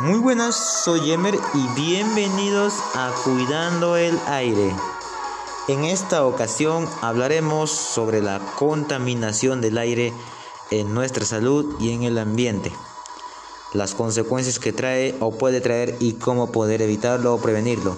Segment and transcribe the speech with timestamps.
[0.00, 4.72] Hola, soy Emer y bienvenidos a Cuidando el Aire.
[5.66, 10.12] En esta ocasión hablaremos sobre la contaminación del aire
[10.70, 12.72] en nuestra salud y en el ambiente,
[13.72, 17.96] las consecuencias que trae o puede traer y cómo poder evitarlo o prevenirlo,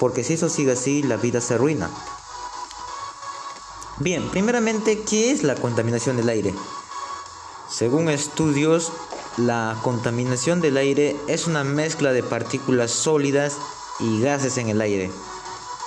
[0.00, 1.88] porque si eso sigue así, la vida se arruina.
[3.98, 6.52] Bien, primeramente, ¿qué es la contaminación del aire?
[7.70, 8.90] Según estudios,
[9.36, 13.58] la contaminación del aire es una mezcla de partículas sólidas
[14.00, 15.10] y gases en el aire.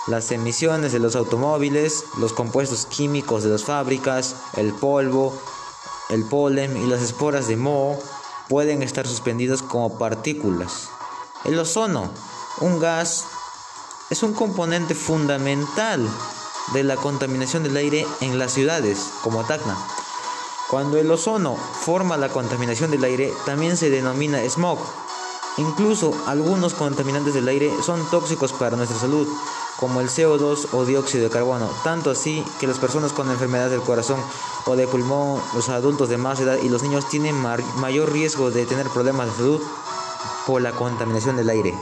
[0.07, 5.33] Las emisiones de los automóviles, los compuestos químicos de las fábricas, el polvo,
[6.09, 7.99] el polen y las esporas de moho
[8.49, 10.89] pueden estar suspendidos como partículas.
[11.43, 12.11] El ozono,
[12.61, 13.25] un gas,
[14.09, 16.07] es un componente fundamental
[16.73, 19.77] de la contaminación del aire en las ciudades como Tacna.
[20.69, 24.77] Cuando el ozono forma la contaminación del aire, también se denomina smog.
[25.57, 29.27] Incluso algunos contaminantes del aire son tóxicos para nuestra salud,
[29.79, 33.81] como el CO2 o dióxido de carbono, tanto así que las personas con enfermedades del
[33.81, 34.19] corazón
[34.67, 38.67] o de pulmón, los adultos de más edad y los niños tienen mayor riesgo de
[38.67, 39.61] tener problemas de salud
[40.45, 41.73] por la contaminación del aire.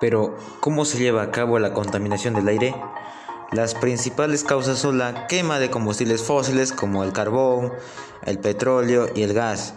[0.00, 2.74] Pero, ¿cómo se lleva a cabo la contaminación del aire?
[3.52, 7.72] Las principales causas son la quema de combustibles fósiles como el carbón,
[8.24, 9.74] el petróleo y el gas.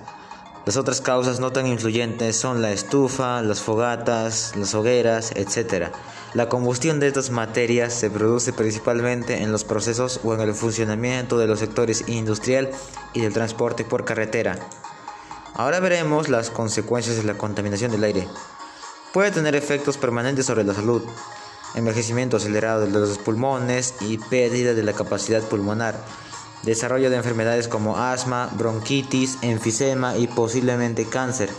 [0.68, 5.88] Las otras causas no tan influyentes son la estufa, las fogatas, las hogueras, etc.
[6.36, 11.40] La combustión de estas materias se produce principalmente en los procesos o en el funcionamiento
[11.40, 12.70] de los sectores industrial
[13.14, 14.60] y del transporte por carretera.
[15.56, 18.28] Ahora veremos las consecuencias de la contaminación del aire.
[19.14, 21.04] Puede tener efectos permanentes sobre la salud
[21.76, 26.00] envejecimiento acelerado de los pulmones y pérdida de la capacidad pulmonar,
[26.64, 31.50] desarrollo de enfermedades como asma, bronquitis, enfisema y posiblemente cáncer.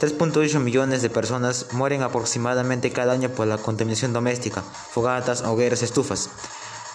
[0.00, 6.30] 3.8 millones de personas mueren aproximadamente cada año por la contaminación doméstica, fogatas, hogueras, estufas.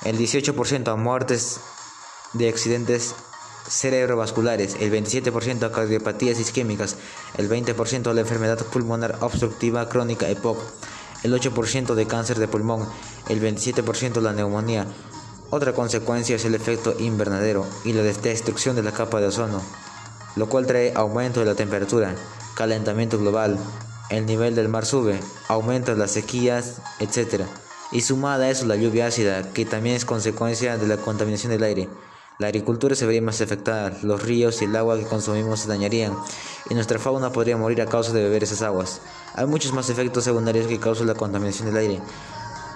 [0.04, 1.60] El 18% a muertes
[2.34, 3.14] de accidentes
[3.68, 6.98] cerebrovasculares, el 27% a cardiopatías isquémicas,
[7.38, 10.58] el 20% a la enfermedad pulmonar obstructiva crónica EPOC
[11.26, 12.88] el 8% de cáncer de pulmón,
[13.30, 14.86] el 27% la neumonía.
[15.50, 19.62] Otra consecuencia es el efecto invernadero y la destrucción de la capa de ozono,
[20.36, 22.16] lo cual trae aumento de la temperatura,
[22.56, 23.58] calentamiento global,
[24.10, 27.44] el nivel del mar sube, aumento de las sequías, etc.
[27.92, 31.64] Y sumada a eso la lluvia ácida, que también es consecuencia de la contaminación del
[31.64, 31.90] aire.
[32.38, 36.14] La agricultura se vería más afectada, los ríos y el agua que consumimos se dañarían
[36.70, 39.00] y nuestra fauna podría morir a causa de beber esas aguas.
[39.36, 42.02] Hay muchos más efectos secundarios que causan la contaminación del aire,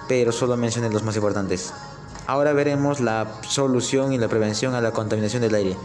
[0.08, 1.74] pero solo mencioné los más importantes.
[2.26, 5.76] Ahora veremos la solución y la prevención a la contaminación del aire.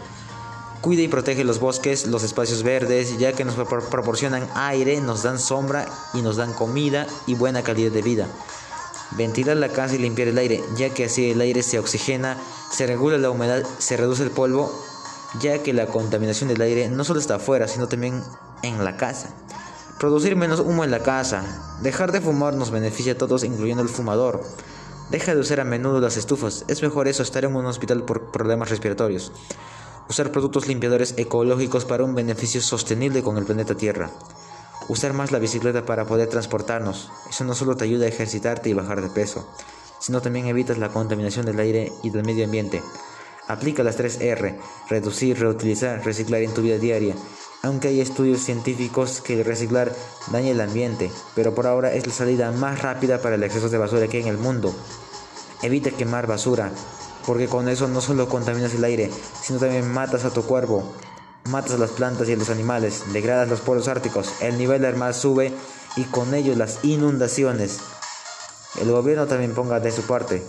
[0.79, 5.37] Cuida y protege los bosques, los espacios verdes, ya que nos proporcionan aire, nos dan
[5.37, 8.27] sombra y nos dan comida y buena calidad de vida.
[9.17, 12.37] Ventilar la casa y limpiar el aire, ya que así el aire se oxigena,
[12.69, 14.69] se regula la humedad, se reduce el polvo,
[15.39, 18.21] ya que la contaminación del aire no solo está afuera, sino también
[18.61, 19.33] en la casa.
[19.99, 21.77] Producir menos humo en la casa.
[21.81, 24.43] Dejar de fumar nos beneficia a todos, incluyendo al fumador.
[25.09, 26.65] Deja de usar a menudo las estufas.
[26.67, 29.31] Es mejor eso estar en un hospital por problemas respiratorios.
[30.09, 34.11] Usar productos limpiadores ecológicos para un beneficio sostenible con el planeta Tierra
[34.87, 37.11] usar más la bicicleta para poder transportarnos.
[37.29, 39.47] Eso no solo te ayuda a ejercitarte y bajar de peso,
[39.99, 42.81] sino también evitas la contaminación del aire y del medio ambiente.
[43.47, 44.57] Aplica las 3R,
[44.89, 47.15] reducir, reutilizar, reciclar en tu vida diaria.
[47.61, 49.91] Aunque hay estudios científicos que reciclar
[50.31, 53.77] daña el ambiente, pero por ahora es la salida más rápida para el exceso de
[53.77, 54.75] basura que hay en el mundo.
[55.61, 56.71] Evita quemar basura,
[57.25, 59.11] porque con eso no solo contaminas el aire,
[59.41, 60.93] sino también matas a tu cuerpo,
[61.45, 64.95] matas a las plantas y a los animales, degradas los polos árticos, el nivel del
[64.95, 65.53] mar sube
[65.95, 67.79] y con ello las inundaciones.
[68.81, 70.43] El gobierno también ponga de su parte.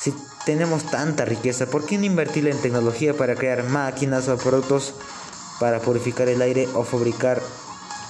[0.00, 0.14] Si
[0.44, 4.94] tenemos tanta riqueza, ¿por qué no invertir en tecnología para crear máquinas o productos
[5.60, 7.40] para purificar el aire o fabricar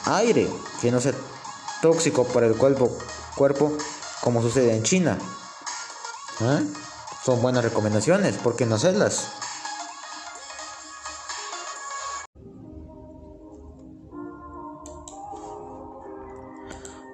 [0.07, 0.49] aire
[0.81, 1.13] que no sea
[1.83, 2.97] tóxico para el cuerpo,
[3.37, 3.77] cuerpo
[4.23, 5.19] como sucede en China?
[6.41, 6.65] ¿Eh?
[7.25, 9.29] Son buenas recomendaciones, ¿por qué no hacerlas?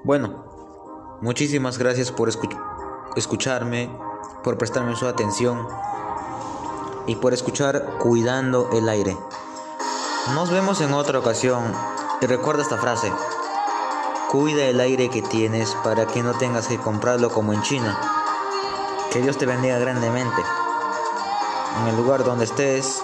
[0.09, 2.31] Bueno, muchísimas gracias por
[3.15, 3.95] escucharme,
[4.43, 5.69] por prestarme su atención
[7.07, 9.15] y por escuchar Cuidando el Aire.
[10.33, 11.63] Nos vemos en otra ocasión
[12.23, 13.13] y recuerda esta frase.
[14.31, 18.01] Cuida el aire que tienes para que no tengas que comprarlo como en China.
[19.13, 20.43] Que Dios te bendiga grandemente.
[21.83, 23.03] En el lugar donde estés,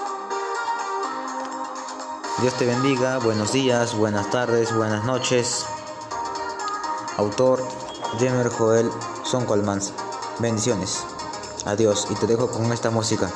[2.40, 5.63] Dios te bendiga, buenos días, buenas tardes, buenas noches.
[7.16, 7.62] Autor
[8.18, 8.90] Jemer Joel
[9.22, 9.92] Son Colmans.
[10.40, 11.04] Bendiciones.
[11.64, 13.30] Adiós y te dejo con esta música.